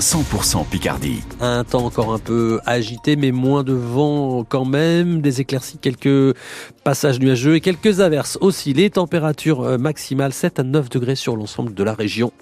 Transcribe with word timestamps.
100% 0.00 0.66
Picardie. 0.66 1.22
Un 1.40 1.62
temps 1.62 1.84
encore 1.84 2.12
un 2.14 2.18
peu 2.18 2.58
agité, 2.64 3.16
mais 3.16 3.32
moins 3.32 3.62
de 3.62 3.74
vent 3.74 4.44
quand 4.48 4.64
même. 4.64 5.20
Des 5.20 5.40
éclaircies, 5.40 5.78
quelques 5.78 6.34
passages 6.84 7.20
nuageux 7.20 7.56
et 7.56 7.60
quelques 7.60 8.00
averses 8.00 8.38
aussi. 8.40 8.72
Les 8.72 8.90
températures 8.90 9.60
euh, 9.60 9.78
maximales 9.78 10.32
7 10.32 10.60
à 10.60 10.62
9 10.62 10.88
degrés 10.88 11.16
sur 11.16 11.36
l'ensemble 11.36 11.74
de 11.74 11.84
la 11.84 11.92
région. 11.92 12.32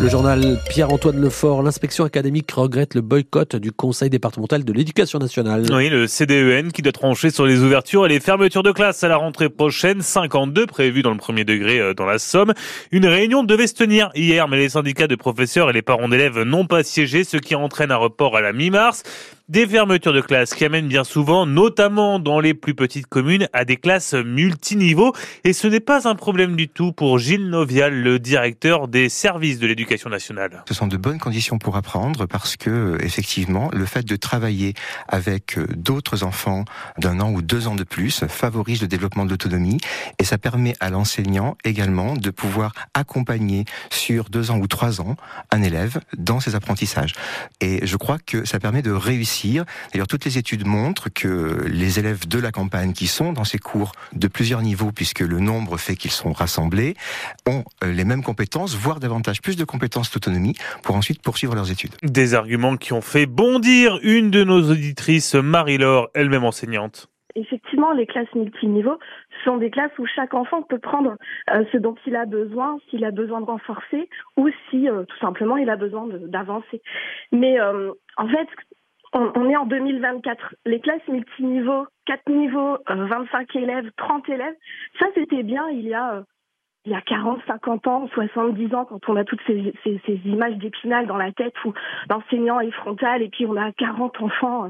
Le 0.00 0.08
journal 0.08 0.58
Pierre-Antoine 0.70 1.20
Lefort, 1.20 1.62
l'inspection 1.62 2.04
académique 2.04 2.50
regrette 2.52 2.94
le 2.94 3.02
boycott 3.02 3.56
du 3.56 3.70
Conseil 3.70 4.08
départemental 4.08 4.64
de 4.64 4.72
l'éducation 4.72 5.18
nationale. 5.18 5.66
Oui, 5.70 5.90
le 5.90 6.06
CDEN 6.06 6.72
qui 6.72 6.80
doit 6.80 6.90
trancher 6.90 7.28
sur 7.28 7.44
les 7.44 7.60
ouvertures 7.60 8.06
et 8.06 8.08
les 8.08 8.18
fermetures 8.18 8.62
de 8.62 8.72
classe 8.72 9.04
à 9.04 9.08
la 9.08 9.18
rentrée 9.18 9.50
prochaine, 9.50 10.00
52 10.00 10.66
prévues 10.66 11.02
dans 11.02 11.10
le 11.10 11.18
premier 11.18 11.44
degré 11.44 11.78
euh, 11.78 11.92
dans 11.92 12.06
la 12.06 12.18
Somme. 12.18 12.54
Une 12.92 13.06
réunion 13.06 13.44
devait 13.44 13.66
se 13.66 13.74
tenir 13.74 14.10
hier, 14.14 14.48
mais 14.48 14.56
les 14.56 14.70
syndicats 14.70 15.06
de 15.06 15.16
professeurs 15.16 15.68
et 15.68 15.74
les 15.74 15.82
parents 15.82 16.08
d'élèves 16.08 16.40
n'ont 16.44 16.66
pas 16.66 16.82
siégé, 16.82 17.22
ce 17.22 17.36
qui 17.36 17.54
entraîne 17.54 17.90
un 17.90 17.96
report 17.96 18.38
à 18.38 18.40
la 18.40 18.54
mi-mars. 18.54 19.02
Des 19.50 19.66
fermetures 19.66 20.12
de 20.12 20.20
classes 20.20 20.54
qui 20.54 20.64
amènent 20.64 20.86
bien 20.86 21.02
souvent, 21.02 21.44
notamment 21.44 22.20
dans 22.20 22.38
les 22.38 22.54
plus 22.54 22.74
petites 22.74 23.08
communes, 23.08 23.48
à 23.52 23.64
des 23.64 23.76
classes 23.76 24.14
multiniveaux. 24.14 25.12
Et 25.42 25.52
ce 25.52 25.66
n'est 25.66 25.80
pas 25.80 26.06
un 26.06 26.14
problème 26.14 26.54
du 26.54 26.68
tout 26.68 26.92
pour 26.92 27.18
Gilles 27.18 27.48
Novial, 27.48 27.92
le 27.92 28.20
directeur 28.20 28.86
des 28.86 29.08
services 29.08 29.58
de 29.58 29.66
l'éducation 29.66 30.08
nationale. 30.08 30.62
Ce 30.68 30.74
sont 30.74 30.86
de 30.86 30.96
bonnes 30.96 31.18
conditions 31.18 31.58
pour 31.58 31.76
apprendre 31.76 32.26
parce 32.26 32.56
que, 32.56 32.96
effectivement, 33.02 33.70
le 33.72 33.86
fait 33.86 34.04
de 34.04 34.14
travailler 34.14 34.74
avec 35.08 35.58
d'autres 35.76 36.22
enfants 36.22 36.64
d'un 36.98 37.18
an 37.18 37.32
ou 37.32 37.42
deux 37.42 37.66
ans 37.66 37.74
de 37.74 37.82
plus 37.82 38.24
favorise 38.28 38.80
le 38.80 38.86
développement 38.86 39.24
de 39.24 39.30
l'autonomie 39.30 39.78
et 40.20 40.24
ça 40.24 40.38
permet 40.38 40.76
à 40.78 40.90
l'enseignant 40.90 41.56
également 41.64 42.14
de 42.14 42.30
pouvoir 42.30 42.72
accompagner 42.94 43.64
sur 43.90 44.30
deux 44.30 44.52
ans 44.52 44.58
ou 44.58 44.68
trois 44.68 45.00
ans 45.00 45.16
un 45.50 45.62
élève 45.64 45.98
dans 46.16 46.38
ses 46.38 46.54
apprentissages. 46.54 47.14
Et 47.60 47.84
je 47.84 47.96
crois 47.96 48.18
que 48.24 48.44
ça 48.44 48.60
permet 48.60 48.82
de 48.82 48.92
réussir 48.92 49.39
D'ailleurs, 49.48 50.06
toutes 50.08 50.24
les 50.24 50.38
études 50.38 50.66
montrent 50.66 51.08
que 51.12 51.64
les 51.66 51.98
élèves 51.98 52.28
de 52.28 52.38
la 52.38 52.52
campagne 52.52 52.92
qui 52.92 53.06
sont 53.06 53.32
dans 53.32 53.44
ces 53.44 53.58
cours 53.58 53.92
de 54.12 54.28
plusieurs 54.28 54.62
niveaux, 54.62 54.92
puisque 54.92 55.20
le 55.20 55.40
nombre 55.40 55.76
fait 55.78 55.96
qu'ils 55.96 56.10
sont 56.10 56.32
rassemblés, 56.32 56.94
ont 57.46 57.64
euh, 57.84 57.92
les 57.92 58.04
mêmes 58.04 58.22
compétences, 58.22 58.76
voire 58.76 59.00
davantage 59.00 59.40
plus 59.40 59.56
de 59.56 59.64
compétences 59.64 60.12
d'autonomie 60.12 60.54
pour 60.82 60.96
ensuite 60.96 61.22
poursuivre 61.22 61.54
leurs 61.54 61.70
études. 61.70 61.94
Des 62.02 62.34
arguments 62.34 62.76
qui 62.76 62.92
ont 62.92 63.00
fait 63.00 63.26
bondir 63.26 63.98
une 64.02 64.30
de 64.30 64.44
nos 64.44 64.70
auditrices, 64.70 65.34
Marie-Laure, 65.34 66.08
elle-même 66.14 66.44
enseignante. 66.44 67.08
Effectivement, 67.36 67.92
les 67.92 68.06
classes 68.06 68.34
multiniveaux 68.34 68.98
sont 69.44 69.56
des 69.56 69.70
classes 69.70 69.96
où 69.98 70.06
chaque 70.06 70.34
enfant 70.34 70.62
peut 70.62 70.80
prendre 70.80 71.14
euh, 71.52 71.64
ce 71.72 71.78
dont 71.78 71.94
il 72.04 72.16
a 72.16 72.26
besoin, 72.26 72.78
s'il 72.90 73.04
a 73.04 73.12
besoin 73.12 73.40
de 73.40 73.46
renforcer 73.46 74.08
ou 74.36 74.48
si 74.68 74.88
euh, 74.88 75.04
tout 75.04 75.18
simplement 75.18 75.56
il 75.56 75.70
a 75.70 75.76
besoin 75.76 76.08
d'avancer. 76.10 76.82
Mais 77.30 77.56
en 78.16 78.26
fait, 78.26 78.48
on, 79.12 79.50
est 79.50 79.56
en 79.56 79.66
2024. 79.66 80.54
Les 80.66 80.80
classes 80.80 81.06
multiniveaux, 81.08 81.86
4 82.06 82.28
niveaux, 82.28 82.78
25 82.88 83.56
euh, 83.56 83.60
élèves, 83.60 83.90
30 83.96 84.28
élèves, 84.28 84.54
ça 84.98 85.06
c'était 85.14 85.42
bien 85.42 85.68
il 85.70 85.86
y 85.86 85.94
a 85.94 86.14
euh, 86.14 86.22
il 86.86 86.92
y 86.92 86.94
a 86.94 87.02
40, 87.02 87.40
50 87.46 87.86
ans, 87.88 88.08
70 88.14 88.74
ans, 88.74 88.86
quand 88.86 89.06
on 89.08 89.16
a 89.16 89.24
toutes 89.24 89.42
ces, 89.46 89.74
ces, 89.84 90.00
ces 90.06 90.18
images 90.24 90.56
d'épinal 90.56 91.06
dans 91.06 91.18
la 91.18 91.30
tête 91.30 91.52
où 91.66 91.74
l'enseignant 92.08 92.58
est 92.60 92.70
frontal 92.70 93.20
et 93.20 93.28
puis 93.28 93.44
on 93.44 93.56
a 93.56 93.70
40 93.72 94.18
enfants 94.22 94.64
euh, 94.64 94.68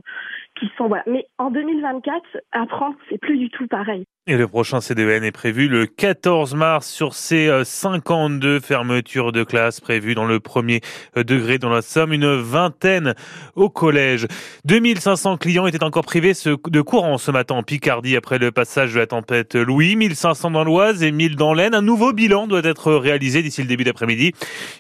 qui 0.59 0.69
sont 0.77 0.89
voilà. 0.89 1.05
Mais 1.07 1.27
en 1.39 1.51
2024, 1.51 2.39
apprendre, 2.51 2.97
c'est 3.09 3.19
plus 3.19 3.39
du 3.39 3.49
tout 3.49 3.69
pareil. 3.69 4.07
Et 4.31 4.37
le 4.37 4.47
prochain 4.47 4.81
CDN 4.81 5.25
est 5.25 5.33
prévu 5.33 5.67
le 5.67 5.87
14 5.87 6.55
mars 6.55 6.87
sur 6.89 7.15
ces 7.15 7.51
52 7.65 8.47
euh, 8.47 8.61
fermetures 8.61 9.33
de 9.33 9.43
classes 9.43 9.81
prévues 9.81 10.15
dans 10.15 10.25
le 10.25 10.39
premier 10.39 10.83
euh, 11.17 11.25
degré 11.25 11.59
dans 11.59 11.69
la 11.69 11.83
Somme, 11.83 12.13
une 12.13 12.37
vingtaine 12.37 13.17
au 13.57 13.71
collège. 13.71 14.29
2500 14.67 15.37
clients 15.37 15.67
étaient 15.67 15.83
encore 15.83 16.05
privés 16.05 16.35
de 16.45 16.81
courant 16.81 17.19
ce 17.19 17.33
matin 17.33 17.57
en 17.57 17.65
Picardie 17.65 18.17
après 18.17 18.39
le 18.39 18.53
passage 18.53 18.95
de 18.95 19.01
la 19.01 19.09
tempête 19.09 19.57
Louis, 19.57 19.97
1500 19.97 20.53
dans 20.53 20.63
l'Oise 20.63 21.03
et 21.03 21.11
1000 21.11 21.35
dans 21.35 21.53
l'Aisne. 21.53 21.75
Un 21.75 21.83
nouveau 21.83 22.13
bilan 22.13 22.47
doit 22.47 22.63
être 22.63 22.93
réalisé 22.93 23.43
d'ici 23.43 23.63
le 23.63 23.67
début 23.67 23.83
d'après-midi. 23.83 24.33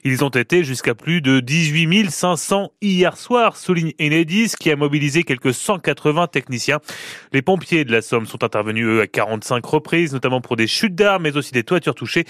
Ils 0.05 0.25
ont 0.25 0.28
été 0.28 0.62
jusqu'à 0.62 0.94
plus 0.94 1.22
de 1.22 1.41
18 1.41 2.09
500 2.09 2.71
hier 2.82 3.17
soir, 3.17 3.56
souligne 3.56 3.94
Enedis 4.00 4.53
qui 4.61 4.71
a 4.71 4.77
mobilisé 4.77 5.25
quelques 5.25 5.55
180 5.55 6.28
techniciens. 6.28 6.78
Les 7.32 7.43
pompiers 7.43 7.84
de 7.84 7.91
la 7.91 8.00
Somme 8.00 8.27
sont 8.27 8.44
intervenus 8.44 8.87
eux 8.87 9.00
à 9.00 9.09
40 9.09 9.40
cinq 9.45 9.65
reprises, 9.67 10.12
notamment 10.12 10.41
pour 10.41 10.56
des 10.56 10.67
chutes 10.67 10.95
d'arbres, 10.95 11.23
mais 11.23 11.37
aussi 11.37 11.53
des 11.53 11.65
toitures 11.65 11.95
touchées. 11.95 12.25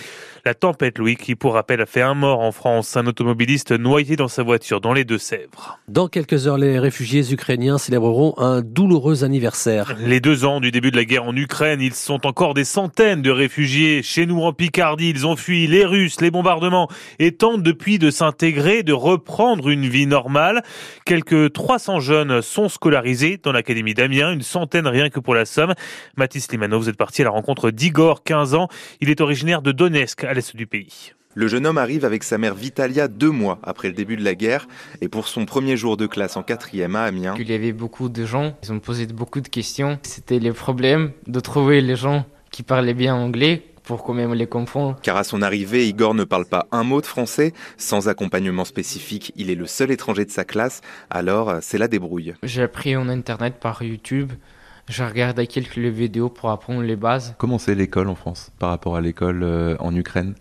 La 0.45 0.55
tempête 0.55 0.99
Louis, 0.99 1.17
qui 1.17 1.35
pour 1.35 1.55
rappel 1.55 1.81
a 1.81 1.87
fait 1.87 2.03
un 2.03 2.15
mort 2.15 2.41
en 2.41 2.53
France, 2.53 2.97
un 2.97 3.07
automobiliste 3.07 3.73
noyé 3.73 4.17
dans 4.17 4.29
sa 4.29 4.43
voiture 4.43 4.81
dans 4.81 4.93
les 4.93 5.05
Deux-Sèvres. 5.05 5.79
Dans 5.89 6.09
quelques 6.09 6.47
heures, 6.47 6.59
les 6.59 6.79
réfugiés 6.79 7.33
ukrainiens 7.33 7.79
célébreront 7.79 8.35
un 8.39 8.63
douloureux 8.63 9.25
anniversaire. 9.25 9.97
Les 9.99 10.21
deux 10.21 10.45
ans 10.45 10.61
du 10.61 10.71
début 10.71 10.91
de 10.91 10.97
la 10.97 11.05
guerre 11.05 11.25
en 11.25 11.37
Ukraine, 11.37 11.81
ils 11.81 11.95
sont 11.95 12.27
encore 12.27 12.55
des 12.55 12.65
centaines 12.65 13.23
de 13.23 13.31
réfugiés. 13.31 14.03
Chez 14.03 14.27
nous 14.27 14.43
en 14.43 14.53
Picardie, 14.53 15.11
ils 15.11 15.27
ont 15.27 15.37
fui 15.37 15.67
les 15.67 15.85
Russes, 15.85 16.21
les 16.21 16.31
bombardements 16.31 16.89
et 17.19 17.33
tentent 17.33 17.63
depuis 17.63 17.99
de 17.99 18.11
s'intégrer, 18.11 18.83
de 18.83 18.93
reprendre 18.93 19.69
une 19.69 19.87
vie 19.87 20.07
normale. 20.07 20.63
Quelques 21.05 21.53
300 21.53 22.01
jeunes 22.01 22.43
sont 22.43 22.69
scolarisés 22.69 23.39
dans 23.43 23.53
l'Académie 23.53 23.95
d'Amiens, 23.95 24.33
une 24.33 24.43
centaine 24.43 24.87
rien 24.87 25.11
que 25.11 25.21
pour 25.21 25.35
la 25.35 25.45
Somme. 25.45 25.75
Mathis 26.17 26.51
Limanov, 26.51 26.83
vous 26.83 26.89
êtes 26.89 26.97
parti 27.01 27.23
à 27.23 27.25
la 27.25 27.31
rencontre 27.31 27.71
d'Igor, 27.71 28.23
15 28.25 28.55
ans. 28.55 28.69
Il 29.01 29.09
est 29.09 29.23
originaire 29.23 29.63
de 29.63 29.73
Donetsk, 29.73 30.23
à 30.25 30.35
l'est 30.35 30.55
du 30.55 30.67
pays. 30.67 31.15
Le 31.35 31.49
jeune 31.49 31.65
homme 31.65 31.79
arrive 31.79 32.05
avec 32.05 32.23
sa 32.23 32.37
mère 32.37 32.55
Vitalia 32.55 33.09
deux 33.09 33.31
mois 33.31 33.59
après 33.63 33.89
le 33.89 33.95
début 33.95 34.19
de 34.19 34.23
la 34.23 34.35
guerre 34.35 34.69
et 35.01 35.09
pour 35.09 35.27
son 35.27 35.47
premier 35.47 35.79
jour 35.79 35.97
de 35.97 36.07
classe 36.07 36.37
en 36.37 36.43
quatrième 36.43 36.97
à 36.97 37.05
Amiens. 37.05 37.37
Il 37.39 37.49
y 37.49 37.55
avait 37.55 37.73
beaucoup 37.73 38.11
de 38.11 38.27
gens, 38.27 38.55
ils 38.63 38.71
ont 38.71 38.81
posé 38.81 39.07
beaucoup 39.07 39.41
de 39.41 39.49
questions. 39.49 39.99
C'était 40.03 40.41
le 40.41 40.53
problème 40.53 41.13
de 41.27 41.41
trouver 41.41 41.81
les 41.81 41.97
gens 41.97 42.27
qui 42.51 42.63
parlaient 42.63 42.93
bien 42.93 43.15
anglais 43.15 43.63
pour 43.83 44.05
quand 44.05 44.13
même 44.13 44.35
les 44.35 44.47
comprendre. 44.47 44.99
Car 45.03 45.17
à 45.17 45.25
son 45.25 45.41
arrivée, 45.41 45.89
Igor 45.89 46.13
ne 46.13 46.25
parle 46.25 46.45
pas 46.45 46.67
un 46.71 46.85
mot 46.85 47.01
de 47.01 47.07
français. 47.07 47.55
Sans 47.79 48.11
accompagnement 48.11 48.67
spécifique, 48.67 49.33
il 49.37 49.49
est 49.49 49.55
le 49.55 49.67
seul 49.67 49.91
étranger 49.91 50.27
de 50.27 50.31
sa 50.31 50.45
classe, 50.45 50.83
alors 51.09 51.55
c'est 51.63 51.79
la 51.79 51.89
débrouille. 51.89 52.35
J'ai 52.43 52.63
appris 52.63 52.95
en 52.95 53.09
internet 53.09 53.55
par 53.59 53.83
YouTube. 53.83 54.33
Je 54.91 55.05
regarde 55.05 55.47
quelques 55.47 55.79
vidéos 55.79 56.29
pour 56.29 56.51
apprendre 56.51 56.83
les 56.83 56.97
bases. 56.97 57.37
Comment 57.39 57.59
c'est 57.59 57.77
l'école 57.77 58.09
en 58.09 58.17
France 58.17 58.51
par 58.59 58.71
rapport 58.71 58.97
à 58.97 59.01
l'école 59.01 59.45
euh, 59.45 59.77
en 59.79 59.95
Ukraine? 59.95 60.35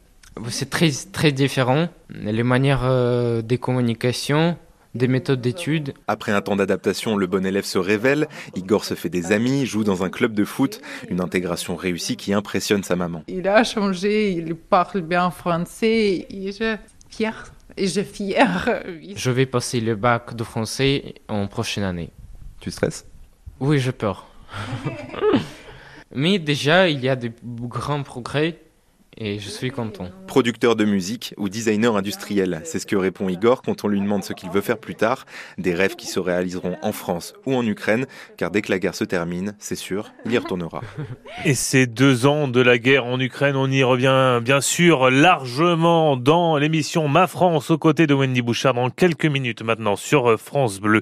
C'est 0.50 0.72
très, 0.72 0.90
très 1.12 1.32
différent. 1.32 1.88
Les 2.10 2.42
manières 2.42 2.82
euh, 2.84 3.44
des 3.44 3.60
communications, 3.60 4.58
des 4.96 5.08
méthodes 5.08 5.40
d'études. 5.40 5.94
Après 6.08 6.32
un 6.32 6.42
temps 6.42 6.56
d'adaptation, 6.56 7.16
le 7.16 7.28
bon 7.28 7.46
élève 7.46 7.64
se 7.64 7.78
révèle. 7.78 8.28
Igor 8.56 8.86
se 8.86 8.96
fait 8.96 9.10
des 9.10 9.32
amis, 9.32 9.68
joue 9.68 9.84
dans 9.84 10.04
un 10.04 10.10
club 10.10 10.34
de 10.34 10.46
foot. 10.46 10.82
Une 11.10 11.22
intégration 11.22 11.76
réussie 11.76 12.18
qui 12.18 12.34
impressionne 12.34 12.82
sa 12.82 12.96
maman. 12.96 13.22
Il 13.28 13.48
a 13.48 13.64
changé, 13.64 14.32
il 14.32 14.56
parle 14.56 15.02
bien 15.02 15.30
français 15.30 16.26
et 16.28 16.52
je 16.52 16.76
fier. 17.08 17.54
Et 17.78 17.86
je 17.86 18.02
fier. 18.02 18.82
Je 19.16 19.30
vais 19.30 19.46
passer 19.46 19.80
le 19.80 19.96
bac 19.96 20.36
de 20.36 20.44
français 20.44 21.14
en 21.28 21.46
prochaine 21.46 21.84
année. 21.84 22.10
Tu 22.60 22.72
stresses? 22.72 23.06
Oui, 23.60 23.78
je 23.78 23.92
peur. 23.92 24.29
Mais 26.12 26.40
déjà, 26.40 26.90
il 26.90 27.00
y 27.02 27.10
a 27.10 27.16
de 27.16 27.32
grands 27.44 28.04
progrès 28.04 28.58
et 29.20 29.38
je 29.38 29.50
suis 29.50 29.70
content. 29.70 30.10
Producteur 30.28 30.76
de 30.78 30.86
musique 30.86 31.34
ou 31.38 31.50
designer 31.50 31.98
industriel, 31.98 32.62
c'est 32.64 32.80
ce 32.80 32.86
que 32.86 32.96
répond 32.96 33.28
Igor 33.28 33.62
quand 33.62 33.84
on 33.84 33.90
lui 33.90 34.00
demande 34.00 34.24
ce 34.24 34.32
qu'il 34.32 34.50
veut 34.50 34.62
faire 34.62 34.78
plus 34.78 34.96
tard, 34.96 35.26
des 35.58 35.74
rêves 35.74 35.96
qui 35.98 36.08
se 36.08 36.20
réaliseront 36.20 36.78
en 36.82 36.94
France 36.94 37.34
ou 37.46 37.54
en 37.54 37.66
Ukraine, 37.66 38.06
car 38.38 38.50
dès 38.50 38.62
que 38.62 38.72
la 38.72 38.80
guerre 38.80 38.96
se 38.96 39.04
termine, 39.04 39.56
c'est 39.60 39.76
sûr, 39.76 40.12
il 40.26 40.32
y 40.32 40.38
retournera. 40.38 40.82
Et 41.46 41.54
ces 41.54 41.86
deux 41.86 42.26
ans 42.26 42.48
de 42.48 42.62
la 42.62 42.78
guerre 42.78 43.06
en 43.06 43.20
Ukraine, 43.20 43.58
on 43.58 43.70
y 43.70 43.84
revient 43.84 44.40
bien 44.42 44.62
sûr 44.62 45.10
largement 45.12 46.16
dans 46.16 46.58
l'émission 46.58 47.08
Ma 47.10 47.28
France 47.28 47.72
aux 47.72 47.78
côtés 47.78 48.08
de 48.08 48.14
Wendy 48.14 48.42
Bouchard 48.42 48.74
dans 48.74 48.90
quelques 48.90 49.26
minutes 49.26 49.64
maintenant 49.64 49.98
sur 49.98 50.40
France 50.40 50.80
Bleu. 50.80 51.02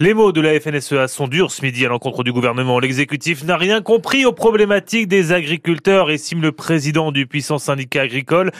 Les 0.00 0.14
mots 0.14 0.32
de 0.32 0.40
la 0.40 0.58
FNSEA 0.58 1.06
sont 1.06 1.28
durs 1.28 1.50
ce 1.50 1.62
midi 1.62 1.84
à 1.84 1.88
l'encontre 1.88 2.24
du 2.24 2.32
gouvernement. 2.32 2.78
L'exécutif 2.78 3.44
n'a 3.44 3.58
rien 3.58 3.82
compris 3.82 4.24
aux 4.24 4.32
problématiques 4.32 5.08
des 5.08 5.32
agriculteurs, 5.32 6.10
estime 6.10 6.40
le 6.40 6.52
président 6.52 7.12
du 7.12 7.26
puissant 7.26 7.57
syndicat 7.58 8.02
agricole, 8.02 8.50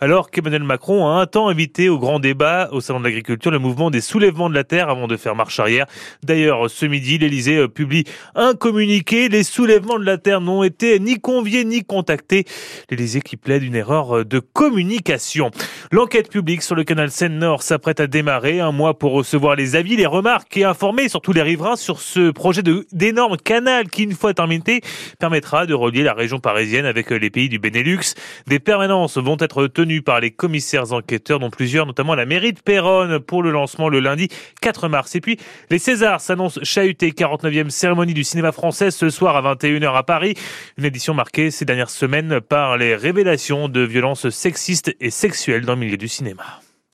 alors 0.00 0.30
qu'Emmanuel 0.30 0.62
Macron 0.62 1.08
a 1.08 1.20
un 1.20 1.26
temps 1.26 1.48
invité 1.48 1.88
au 1.88 1.98
grand 1.98 2.20
débat 2.20 2.68
au 2.72 2.80
Salon 2.80 3.00
de 3.00 3.04
l'Agriculture 3.04 3.50
le 3.50 3.58
mouvement 3.58 3.90
des 3.90 4.00
soulèvements 4.00 4.48
de 4.48 4.54
la 4.54 4.64
terre 4.64 4.88
avant 4.88 5.08
de 5.08 5.16
faire 5.16 5.34
marche 5.34 5.58
arrière. 5.58 5.86
D'ailleurs, 6.22 6.70
ce 6.70 6.86
midi, 6.86 7.18
l'Elysée 7.18 7.56
euh, 7.56 7.68
publie 7.68 8.04
un 8.34 8.54
communiqué. 8.54 9.28
Les 9.28 9.42
soulèvements 9.42 9.98
de 9.98 10.04
la 10.04 10.18
terre 10.18 10.40
n'ont 10.40 10.62
été 10.62 10.98
ni 11.00 11.18
conviés 11.18 11.64
ni 11.64 11.84
contactés. 11.84 12.44
L'Elysée 12.90 13.20
qui 13.20 13.36
plaide 13.36 13.62
une 13.62 13.74
erreur 13.74 14.18
euh, 14.18 14.24
de 14.24 14.38
communication. 14.38 15.50
L'enquête 15.90 16.30
publique 16.30 16.62
sur 16.62 16.74
le 16.74 16.84
canal 16.84 17.10
Seine-Nord 17.10 17.62
s'apprête 17.62 18.00
à 18.00 18.06
démarrer. 18.06 18.60
Un 18.60 18.72
mois 18.72 18.98
pour 18.98 19.12
recevoir 19.12 19.56
les 19.56 19.76
avis, 19.76 19.96
les 19.96 20.06
remarques 20.06 20.56
et 20.56 20.64
informer 20.64 21.08
surtout 21.08 21.32
les 21.32 21.42
riverains 21.42 21.76
sur 21.76 22.00
ce 22.00 22.30
projet 22.30 22.62
d'énorme 22.92 23.36
canal 23.36 23.88
qui, 23.88 24.04
une 24.04 24.12
fois 24.12 24.34
terminé, 24.34 24.80
permettra 25.18 25.66
de 25.66 25.74
relier 25.74 26.02
la 26.02 26.14
région 26.14 26.38
parisienne 26.38 26.86
avec 26.86 27.12
euh, 27.12 27.16
les 27.16 27.30
pays 27.30 27.48
du 27.48 27.58
Benelux. 27.58 28.14
Des 28.48 28.60
permanences 28.60 29.18
vont 29.18 29.36
être 29.40 29.66
tenues 29.66 30.00
par 30.00 30.20
les 30.20 30.30
commissaires 30.30 30.94
enquêteurs, 30.94 31.38
dont 31.38 31.50
plusieurs, 31.50 31.84
notamment 31.84 32.14
la 32.14 32.24
mairie 32.24 32.54
de 32.54 32.60
Péronne, 32.60 33.18
pour 33.18 33.42
le 33.42 33.50
lancement 33.50 33.90
le 33.90 34.00
lundi 34.00 34.28
4 34.62 34.88
mars. 34.88 35.14
Et 35.16 35.20
puis, 35.20 35.38
les 35.68 35.78
Césars 35.78 36.22
s'annoncent 36.22 36.58
chahutés, 36.62 37.10
49e 37.10 37.68
cérémonie 37.68 38.14
du 38.14 38.24
cinéma 38.24 38.50
français 38.52 38.90
ce 38.90 39.10
soir 39.10 39.36
à 39.36 39.54
21h 39.54 39.94
à 39.94 40.02
Paris. 40.02 40.34
Une 40.78 40.86
édition 40.86 41.12
marquée 41.12 41.50
ces 41.50 41.66
dernières 41.66 41.90
semaines 41.90 42.40
par 42.40 42.78
les 42.78 42.96
révélations 42.96 43.68
de 43.68 43.82
violences 43.82 44.30
sexistes 44.30 44.96
et 44.98 45.10
sexuelles 45.10 45.66
dans 45.66 45.74
le 45.74 45.80
milieu 45.80 45.98
du 45.98 46.08
cinéma. 46.08 46.60